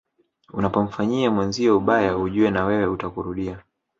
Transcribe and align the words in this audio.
Unapomfanyia 0.53 1.31
mwenzio 1.31 1.77
ubaya 1.77 2.17
ujue 2.17 2.51
na 2.51 2.65
wewe 2.65 2.85
utakurudia 2.85 3.59